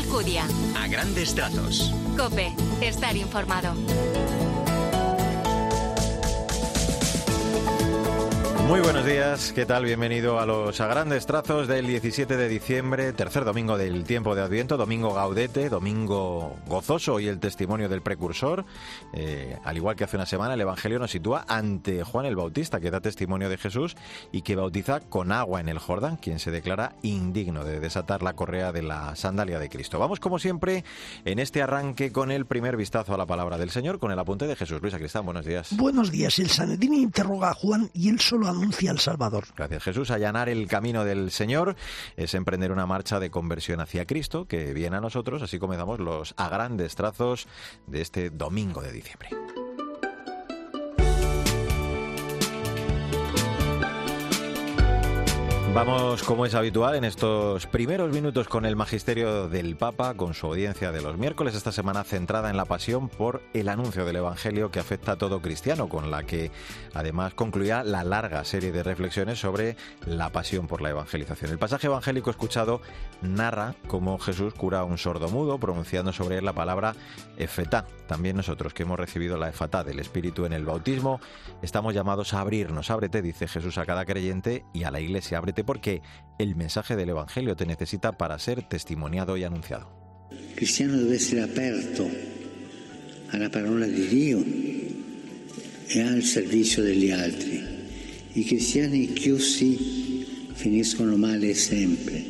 [0.00, 0.44] Alcudia.
[0.76, 1.92] A grandes trazos.
[2.16, 3.74] Cope, estar informado.
[8.70, 9.84] Muy buenos días, ¿qué tal?
[9.84, 14.42] Bienvenido a los a grandes trazos del 17 de diciembre, tercer domingo del tiempo de
[14.42, 18.64] Adviento, domingo gaudete, domingo gozoso y el testimonio del precursor.
[19.12, 22.78] Eh, al igual que hace una semana, el Evangelio nos sitúa ante Juan el Bautista,
[22.78, 23.96] que da testimonio de Jesús
[24.30, 28.34] y que bautiza con agua en el Jordán, quien se declara indigno de desatar la
[28.34, 29.98] correa de la sandalia de Cristo.
[29.98, 30.84] Vamos, como siempre,
[31.24, 34.46] en este arranque con el primer vistazo a la palabra del Señor, con el apunte
[34.46, 34.80] de Jesús.
[34.80, 35.76] Luis Cristán, buenos días.
[35.76, 36.38] Buenos días.
[36.38, 39.44] El Sanedrín interroga a Juan y él solo anuncia al Salvador.
[39.56, 40.10] Gracias Jesús.
[40.10, 41.76] Allanar el camino del Señor
[42.16, 45.42] es emprender una marcha de conversión hacia Cristo que viene a nosotros.
[45.42, 47.48] Así comenzamos los a grandes trazos
[47.86, 49.30] de este domingo de diciembre.
[55.72, 60.48] Vamos, como es habitual, en estos primeros minutos con el magisterio del Papa, con su
[60.48, 64.72] audiencia de los miércoles, esta semana centrada en la pasión por el anuncio del Evangelio
[64.72, 66.50] que afecta a todo cristiano, con la que
[66.92, 71.52] además concluía la larga serie de reflexiones sobre la pasión por la evangelización.
[71.52, 72.80] El pasaje evangélico escuchado
[73.22, 76.96] narra cómo Jesús cura a un sordo mudo, pronunciando sobre él la palabra
[77.36, 77.86] efetá.
[78.08, 81.20] También nosotros que hemos recibido la efatá del Espíritu en el bautismo,
[81.62, 82.90] estamos llamados a abrirnos.
[82.90, 86.02] Ábrete, dice Jesús a cada creyente y a la iglesia, ábrete porque
[86.38, 89.88] el mensaje del Evangelio te necesita para ser testimoniado y anunciado.
[90.30, 92.08] Il cristiano deve essere aperto
[93.28, 94.44] alla parola di Dio
[95.86, 97.60] e al servizio degli altri.
[98.32, 102.22] I cristiani chiusi finiscono male sempre,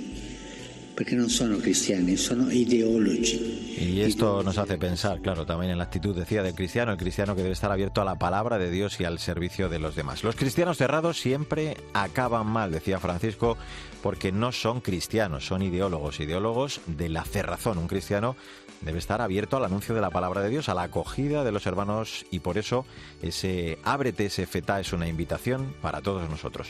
[0.95, 3.60] perché non sono cristiani, sono ideologi.
[3.81, 7.35] Y esto nos hace pensar, claro, también en la actitud, decía, del cristiano, el cristiano
[7.35, 10.23] que debe estar abierto a la palabra de Dios y al servicio de los demás.
[10.23, 13.57] Los cristianos cerrados siempre acaban mal, decía Francisco,
[14.03, 17.79] porque no son cristianos, son ideólogos, ideólogos de la cerrazón.
[17.79, 18.37] Un cristiano
[18.83, 21.65] debe estar abierto al anuncio de la palabra de Dios, a la acogida de los
[21.65, 22.85] hermanos y por eso
[23.23, 26.69] ese ábrete, ese feta es una invitación para todos nosotros.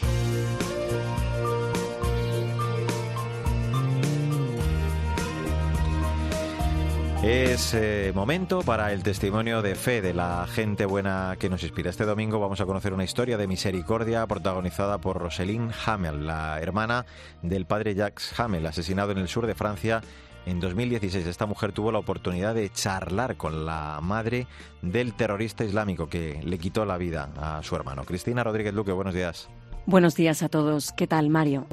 [7.23, 11.91] Es eh, momento para el testimonio de fe de la gente buena que nos inspira.
[11.91, 17.05] Este domingo vamos a conocer una historia de misericordia protagonizada por Rosalind Hamel, la hermana
[17.43, 20.01] del padre Jacques Hamel, asesinado en el sur de Francia
[20.47, 21.27] en 2016.
[21.27, 24.47] Esta mujer tuvo la oportunidad de charlar con la madre
[24.81, 28.05] del terrorista islámico que le quitó la vida a su hermano.
[28.05, 29.51] Cristina Rodríguez Luque, buenos días.
[29.85, 30.93] Buenos días a todos.
[30.93, 31.67] ¿Qué tal, Mario?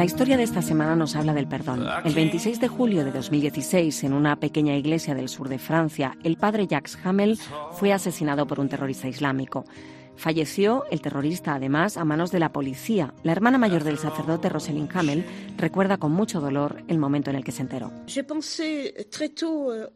[0.00, 1.86] La historia de esta semana nos habla del perdón.
[2.06, 6.38] El 26 de julio de 2016, en una pequeña iglesia del sur de Francia, el
[6.38, 7.38] padre Jacques Hamel
[7.72, 9.66] fue asesinado por un terrorista islámico.
[10.16, 13.12] Falleció el terrorista, además, a manos de la policía.
[13.24, 15.22] La hermana mayor del sacerdote, Rosalind Hamel,
[15.60, 17.92] recuerda con mucho dolor el momento en el que se enteró.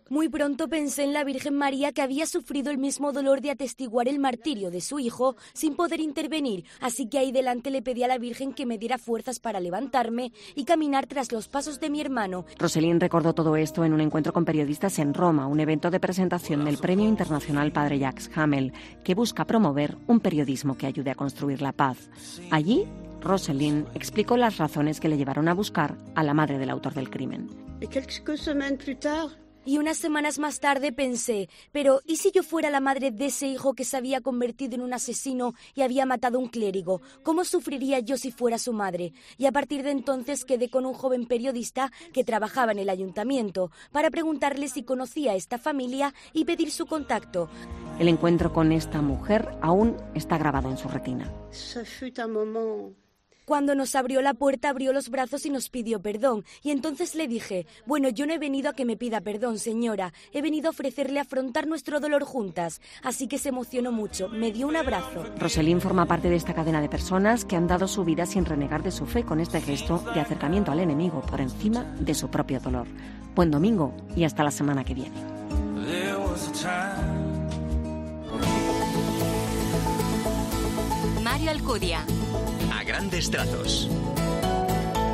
[0.08, 4.08] Muy pronto pensé en la Virgen María que había sufrido el mismo dolor de atestiguar
[4.08, 8.08] el martirio de su hijo sin poder intervenir, así que ahí delante le pedí a
[8.08, 12.00] la Virgen que me diera fuerzas para levantarme y caminar tras los pasos de mi
[12.00, 12.44] hermano.
[12.58, 16.64] Rosalind recordó todo esto en un encuentro con periodistas en Roma, un evento de presentación
[16.64, 21.62] del Premio Internacional Padre Jacques Hamel, que busca promover un periodismo que ayude a construir
[21.62, 22.10] la paz.
[22.50, 22.86] Allí,
[23.24, 27.10] Rosalind explicó las razones que le llevaron a buscar a la madre del autor del
[27.10, 27.48] crimen.
[29.66, 33.46] Y unas semanas más tarde pensé, pero ¿y si yo fuera la madre de ese
[33.46, 37.00] hijo que se había convertido en un asesino y había matado a un clérigo?
[37.22, 39.14] ¿Cómo sufriría yo si fuera su madre?
[39.38, 43.70] Y a partir de entonces quedé con un joven periodista que trabajaba en el ayuntamiento
[43.90, 47.48] para preguntarle si conocía a esta familia y pedir su contacto.
[47.98, 51.32] El encuentro con esta mujer aún está grabado en su retina.
[53.44, 56.44] Cuando nos abrió la puerta, abrió los brazos y nos pidió perdón.
[56.62, 60.12] Y entonces le dije, bueno, yo no he venido a que me pida perdón, señora.
[60.32, 62.80] He venido a ofrecerle afrontar nuestro dolor juntas.
[63.02, 64.28] Así que se emocionó mucho.
[64.28, 65.24] Me dio un abrazo.
[65.38, 68.82] Rosalind forma parte de esta cadena de personas que han dado su vida sin renegar
[68.82, 72.60] de su fe con este gesto de acercamiento al enemigo por encima de su propio
[72.60, 72.86] dolor.
[73.34, 75.16] Buen domingo y hasta la semana que viene.
[81.22, 82.04] Mario Alcudia.
[82.84, 83.88] A grandes trazos.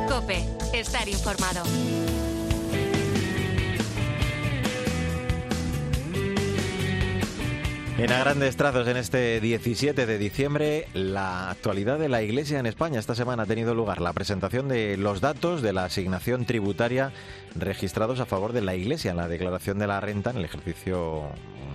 [0.09, 1.63] Cope, estar informado.
[7.97, 12.65] En a grandes trazos, en este 17 de diciembre, la actualidad de la Iglesia en
[12.65, 12.99] España.
[12.99, 17.13] Esta semana ha tenido lugar la presentación de los datos de la asignación tributaria
[17.55, 21.29] registrados a favor de la Iglesia en la declaración de la renta en el ejercicio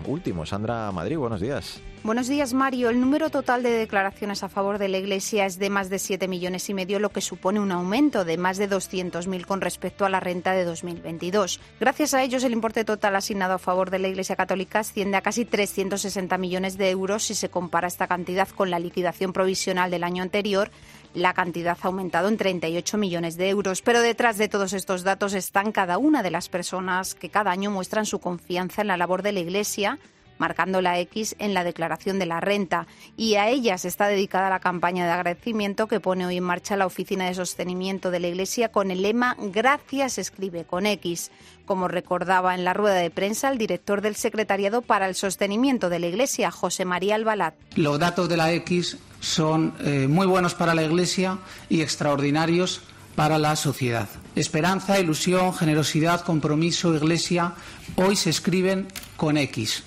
[0.06, 0.46] último.
[0.46, 1.82] Sandra Madrid, buenos días.
[2.06, 2.88] Buenos días, Mario.
[2.88, 6.28] El número total de declaraciones a favor de la Iglesia es de más de 7
[6.28, 10.08] millones y medio, lo que supone un aumento de más de 200.000 con respecto a
[10.08, 11.60] la renta de 2022.
[11.80, 15.22] Gracias a ellos, el importe total asignado a favor de la Iglesia Católica asciende a
[15.22, 20.04] casi 360 millones de euros si se compara esta cantidad con la liquidación provisional del
[20.04, 20.70] año anterior
[21.16, 23.80] la cantidad ha aumentado en 38 millones de euros.
[23.80, 27.70] Pero detrás de todos estos datos están cada una de las personas que cada año
[27.70, 29.98] muestran su confianza en la labor de la Iglesia,
[30.36, 32.86] marcando la X en la declaración de la renta.
[33.16, 36.84] Y a ellas está dedicada la campaña de agradecimiento que pone hoy en marcha la
[36.84, 41.30] Oficina de Sostenimiento de la Iglesia con el lema Gracias escribe con X.
[41.64, 45.98] Como recordaba en la rueda de prensa el director del Secretariado para el Sostenimiento de
[45.98, 47.54] la Iglesia, José María Albalat.
[47.74, 51.38] Los datos de la X son eh, muy buenos para la Iglesia
[51.68, 52.80] y extraordinarios
[53.16, 54.08] para la sociedad.
[54.36, 57.54] Esperanza, ilusión, generosidad, compromiso, Iglesia,
[57.96, 58.86] hoy se escriben
[59.16, 59.82] con X.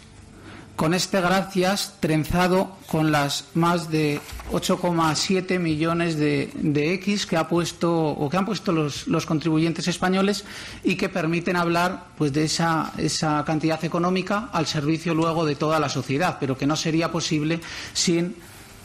[0.75, 4.21] Con este gracias trenzado con las más de
[4.51, 10.45] 8,7 millones de, X que ha puesto o que han puesto los, los, contribuyentes españoles
[10.83, 15.80] y que permiten hablar pues de esa, esa cantidad económica al servicio luego de toda
[15.80, 17.59] la sociedad, pero que no sería posible
[17.94, 18.36] sin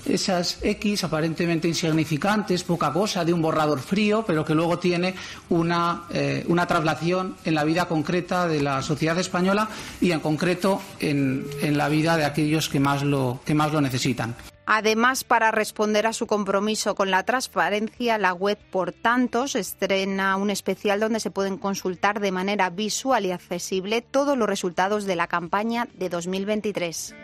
[0.07, 5.15] esas X aparentemente insignificantes, poca cosa, de un borrador frío, pero que luego tiene
[5.51, 9.69] una, eh, una traslación en la vida concreta de la sociedad española
[10.01, 13.81] y en concreto en, en la vida de aquellos que más lo, que más lo
[13.81, 14.35] necesitan.
[14.67, 20.49] Además, para responder a su compromiso con la transparencia, la web Por Tantos estrena un
[20.49, 25.27] especial donde se pueden consultar de manera visual y accesible todos los resultados de la
[25.27, 27.15] campaña de 2023.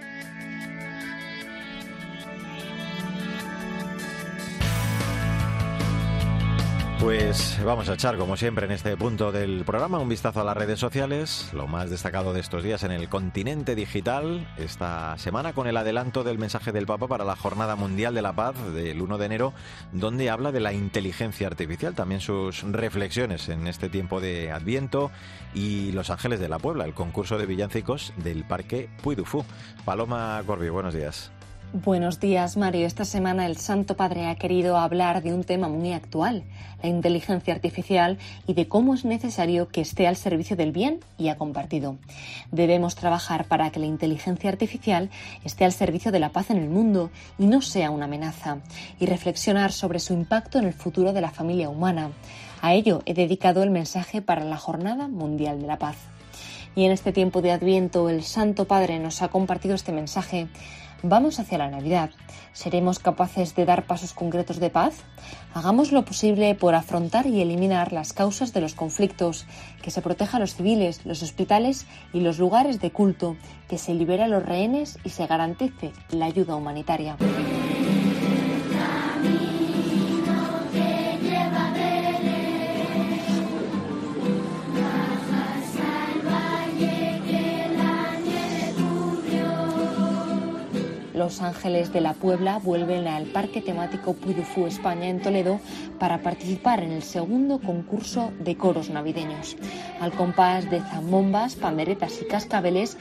[7.00, 10.54] Pues vamos a echar, como siempre, en este punto del programa un vistazo a las
[10.54, 15.66] redes sociales, lo más destacado de estos días en el continente digital, esta semana con
[15.66, 19.16] el adelanto del mensaje del Papa para la Jornada Mundial de la Paz del 1
[19.16, 19.54] de enero,
[19.92, 25.10] donde habla de la inteligencia artificial, también sus reflexiones en este tiempo de Adviento
[25.54, 29.24] y Los Ángeles de la Puebla, el concurso de villancicos del Parque Puy du
[29.86, 31.32] Paloma Corbi, buenos días.
[31.72, 32.84] Buenos días, Mario.
[32.84, 36.42] Esta semana el Santo Padre ha querido hablar de un tema muy actual,
[36.82, 38.18] la inteligencia artificial
[38.48, 41.96] y de cómo es necesario que esté al servicio del bien y ha compartido.
[42.50, 45.10] Debemos trabajar para que la inteligencia artificial
[45.44, 48.58] esté al servicio de la paz en el mundo y no sea una amenaza,
[48.98, 52.10] y reflexionar sobre su impacto en el futuro de la familia humana.
[52.62, 55.98] A ello he dedicado el mensaje para la Jornada Mundial de la Paz.
[56.74, 60.48] Y en este tiempo de Adviento el Santo Padre nos ha compartido este mensaje
[61.02, 62.10] Vamos hacia la Navidad.
[62.52, 64.96] ¿Seremos capaces de dar pasos concretos de paz?
[65.54, 69.46] Hagamos lo posible por afrontar y eliminar las causas de los conflictos,
[69.82, 73.36] que se proteja a los civiles, los hospitales y los lugares de culto,
[73.68, 77.16] que se libere a los rehenes y se garantice la ayuda humanitaria.
[91.20, 95.60] Los Ángeles de la Puebla vuelven al Parque Temático Puyufú España en Toledo
[95.98, 99.58] para participar en el segundo concurso de coros navideños.
[100.00, 102.96] Al compás de zambombas, panderetas y cascabeles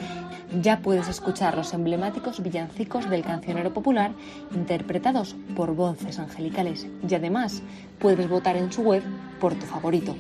[0.62, 4.12] ya puedes escuchar los emblemáticos villancicos del cancionero popular
[4.54, 7.64] interpretados por voces angelicales y además
[8.00, 9.02] puedes votar en su web
[9.40, 10.14] por tu favorito.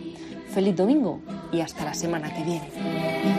[0.53, 1.19] Feliz domingo
[1.51, 3.38] y hasta la semana que viene.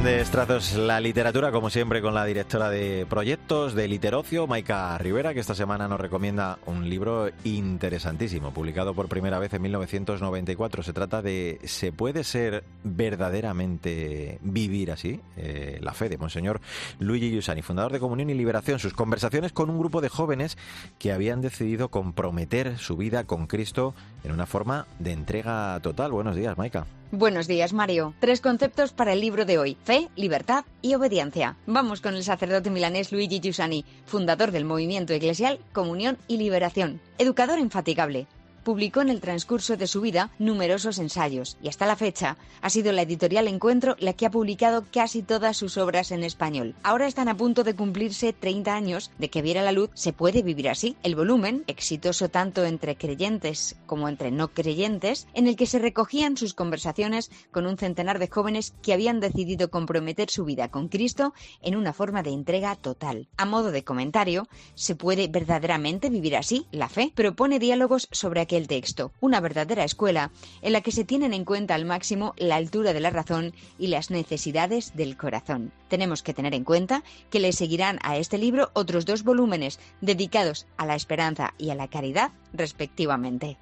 [0.00, 5.34] Grandes trazos la literatura, como siempre, con la directora de proyectos de Literocio, Maika Rivera,
[5.34, 10.84] que esta semana nos recomienda un libro interesantísimo, publicado por primera vez en 1994.
[10.84, 15.20] Se trata de ¿Se puede ser verdaderamente vivir así?
[15.36, 16.60] Eh, la fe de Monseñor
[17.00, 18.78] Luigi Giussani, fundador de Comunión y Liberación.
[18.78, 20.58] Sus conversaciones con un grupo de jóvenes
[21.00, 26.12] que habían decidido comprometer su vida con Cristo en una forma de entrega total.
[26.12, 26.86] Buenos días, Maika.
[27.10, 28.12] Buenos días, Mario.
[28.20, 31.56] Tres conceptos para el libro de hoy: fe, libertad y obediencia.
[31.64, 37.60] Vamos con el sacerdote milanés Luigi Giussani, fundador del movimiento eclesial Comunión y Liberación, educador
[37.60, 38.26] infatigable
[38.68, 42.92] publicó en el transcurso de su vida numerosos ensayos y hasta la fecha ha sido
[42.92, 46.74] la editorial Encuentro la que ha publicado casi todas sus obras en español.
[46.82, 50.42] Ahora están a punto de cumplirse 30 años de que viera la luz Se puede
[50.42, 55.64] vivir así, el volumen, exitoso tanto entre creyentes como entre no creyentes, en el que
[55.64, 60.68] se recogían sus conversaciones con un centenar de jóvenes que habían decidido comprometer su vida
[60.68, 61.32] con Cristo
[61.62, 63.28] en una forma de entrega total.
[63.38, 66.66] A modo de comentario, ¿se puede verdaderamente vivir así?
[66.70, 71.32] La fe propone diálogos sobre aquel texto, una verdadera escuela en la que se tienen
[71.32, 75.72] en cuenta al máximo la altura de la razón y las necesidades del corazón.
[75.88, 80.66] Tenemos que tener en cuenta que le seguirán a este libro otros dos volúmenes dedicados
[80.76, 83.58] a la esperanza y a la caridad, respectivamente.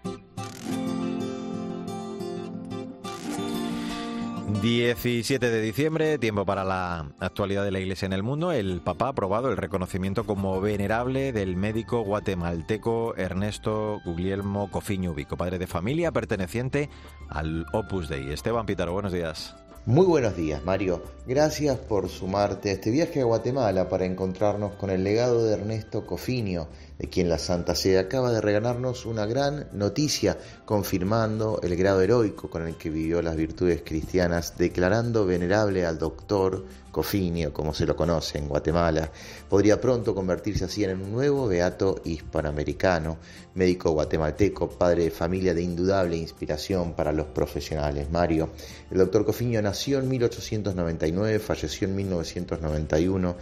[4.63, 8.53] 17 de diciembre, tiempo para la actualidad de la Iglesia en el mundo.
[8.53, 15.37] El Papa ha aprobado el reconocimiento como venerable del médico guatemalteco Ernesto Guglielmo Cofiño Ubico,
[15.37, 16.89] padre de familia perteneciente
[17.29, 18.33] al Opus Dei.
[18.33, 19.55] Esteban Pitaro, buenos días.
[19.85, 21.03] Muy buenos días, Mario.
[21.29, 26.07] Gracias por sumarte a este viaje a Guatemala para encontrarnos con el legado de Ernesto
[26.07, 26.67] Cofinio,
[26.99, 32.49] de quien la Santa Sede acaba de regalarnos una gran noticia, confirmando el grado heroico
[32.49, 36.65] con el que vivió las virtudes cristianas, declarando venerable al doctor
[36.97, 39.11] Cofinio, como se lo conoce en Guatemala,
[39.51, 43.19] podría pronto convertirse así en un nuevo beato hispanoamericano,
[43.55, 48.11] médico guatemalteco, padre de familia de indudable inspiración para los profesionales.
[48.11, 48.49] Mario,
[48.91, 53.37] el doctor Cofinio nació en 1899, falleció en 1991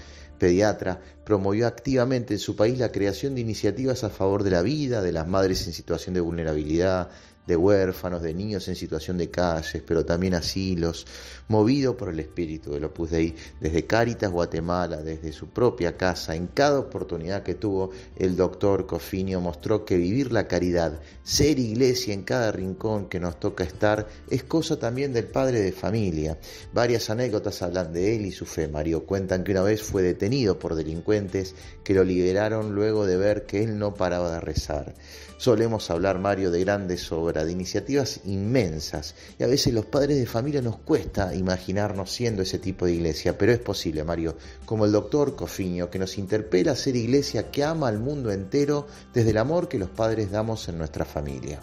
[0.44, 5.00] pediatra, promovió activamente en su país la creación de iniciativas a favor de la vida,
[5.00, 7.08] de las madres en situación de vulnerabilidad,
[7.46, 11.06] de huérfanos, de niños en situación de calles, pero también asilos,
[11.48, 16.46] movido por el espíritu del Opus Dei, desde Cáritas Guatemala, desde su propia casa, en
[16.48, 22.22] cada oportunidad que tuvo, el doctor Cofinio mostró que vivir la caridad, ser iglesia en
[22.22, 26.38] cada rincón que nos toca estar, es cosa también del padre de familia.
[26.72, 28.68] Varias anécdotas hablan de él y su fe.
[28.68, 33.46] Mario cuentan que una vez fue detenido por delincuentes que lo liberaron luego de ver
[33.46, 34.94] que él no paraba de rezar.
[35.36, 40.26] Solemos hablar, Mario, de grandes obras, de iniciativas inmensas, y a veces los padres de
[40.26, 44.37] familia nos cuesta imaginarnos siendo ese tipo de iglesia, pero es posible, Mario,
[44.67, 48.87] como el doctor Cofiño, que nos interpela a ser iglesia que ama al mundo entero
[49.14, 51.61] desde el amor que los padres damos en nuestra familia.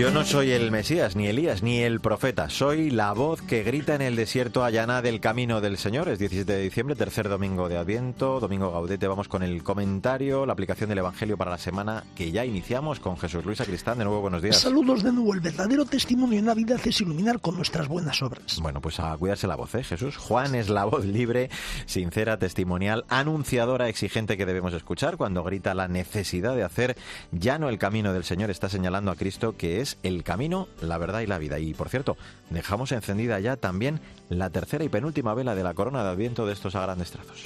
[0.00, 2.48] Yo no soy el Mesías, ni Elías, ni el profeta.
[2.48, 6.08] Soy la voz que grita en el desierto allana del camino del Señor.
[6.08, 9.06] Es 17 de diciembre, tercer domingo de Adviento, domingo Gaudete.
[9.08, 13.18] Vamos con el comentario, la aplicación del Evangelio para la semana que ya iniciamos con
[13.18, 13.98] Jesús Luis Acristán.
[13.98, 14.56] De nuevo, buenos días.
[14.56, 15.34] Saludos de nuevo.
[15.34, 18.58] El verdadero testimonio en la vida es iluminar con nuestras buenas obras.
[18.62, 20.16] Bueno, pues a cuidarse la voz, ¿eh, Jesús?
[20.16, 21.50] Juan es la voz libre,
[21.84, 26.96] sincera, testimonial, anunciadora, exigente que debemos escuchar cuando grita la necesidad de hacer
[27.32, 28.50] ya no el camino del Señor.
[28.50, 31.58] Está señalando a Cristo que es el camino, la verdad y la vida.
[31.58, 32.16] Y por cierto,
[32.50, 36.52] dejamos encendida ya también la tercera y penúltima vela de la corona de Adviento de
[36.52, 37.44] estos a grandes trazos.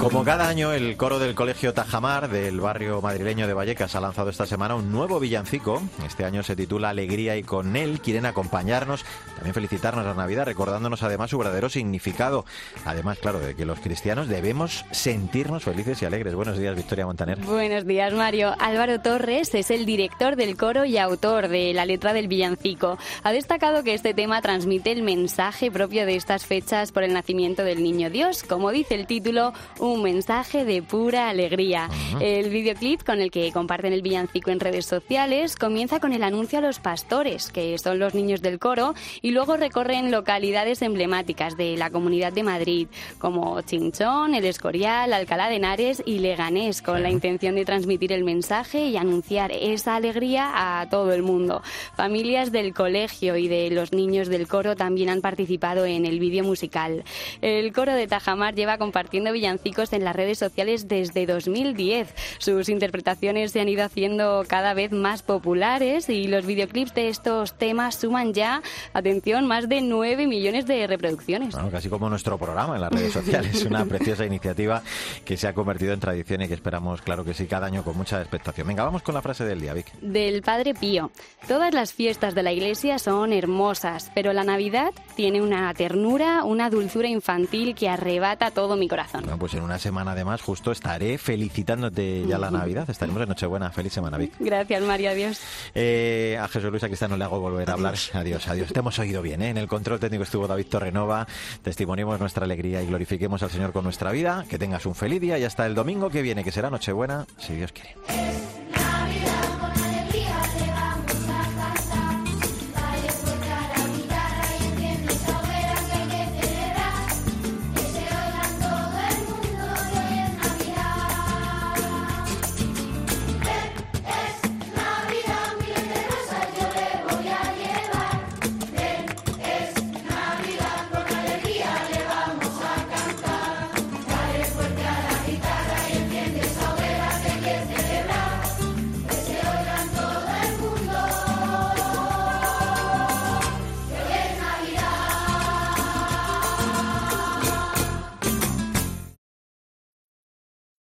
[0.00, 4.30] Como cada año, el coro del Colegio Tajamar del barrio madrileño de Vallecas ha lanzado
[4.30, 5.82] esta semana un nuevo villancico.
[6.06, 9.04] Este año se titula Alegría y con él quieren acompañarnos,
[9.34, 12.46] también felicitarnos la Navidad, recordándonos además su verdadero significado.
[12.86, 16.34] Además, claro, de que los cristianos debemos sentirnos felices y alegres.
[16.34, 17.36] Buenos días, Victoria Montaner.
[17.38, 18.54] Buenos días, Mario.
[18.58, 22.96] Álvaro Torres es el director del coro y autor de la letra del villancico.
[23.22, 27.64] Ha destacado que este tema transmite el mensaje propio de estas fechas por el nacimiento
[27.64, 28.44] del niño Dios.
[28.44, 31.88] Como dice el título, un mensaje de pura alegría.
[32.20, 36.58] El videoclip con el que comparten el villancico en redes sociales comienza con el anuncio
[36.58, 41.76] a los pastores, que son los niños del coro, y luego recorren localidades emblemáticas de
[41.76, 47.10] la Comunidad de Madrid, como Chinchón, El Escorial, Alcalá de Henares y Leganés, con la
[47.10, 51.62] intención de transmitir el mensaje y anunciar esa alegría a todo el mundo.
[51.96, 56.44] Familias del colegio y de los niños del coro también han participado en el vídeo
[56.44, 57.04] musical.
[57.40, 62.14] El coro de Tajamar lleva compartiendo villancicos en las redes sociales desde 2010.
[62.38, 67.56] Sus interpretaciones se han ido haciendo cada vez más populares y los videoclips de estos
[67.56, 71.56] temas suman ya, atención, más de 9 millones de reproducciones.
[71.70, 73.64] casi como nuestro programa en las redes sociales.
[73.70, 74.82] Una preciosa iniciativa
[75.24, 77.96] que se ha convertido en tradición y que esperamos, claro que sí, cada año con
[77.96, 78.68] mucha expectación.
[78.68, 79.92] Venga, vamos con la frase del día, Vic.
[80.00, 81.10] Del Padre Pío.
[81.48, 86.70] Todas las fiestas de la Iglesia son hermosas, pero la Navidad tiene una ternura, una
[86.70, 89.22] dulzura infantil que arrebata todo mi corazón.
[89.22, 92.90] Bueno, pues en una semana además justo estaré felicitándote ya la Navidad.
[92.90, 93.70] Estaremos en Nochebuena.
[93.70, 94.32] Feliz semana, Vic.
[94.40, 95.10] Gracias, Mario.
[95.10, 95.40] Adiós.
[95.76, 97.94] Eh, a Jesús Luis Cristiano le hago volver a hablar.
[98.12, 98.72] Adiós, adiós.
[98.72, 99.50] Te hemos oído bien, ¿eh?
[99.50, 101.28] En el control técnico estuvo David Torrenova.
[101.62, 104.44] Testimoniemos nuestra alegría y glorifiquemos al Señor con nuestra vida.
[104.50, 107.54] Que tengas un feliz día y hasta el domingo que viene, que será Nochebuena, si
[107.54, 107.94] Dios quiere.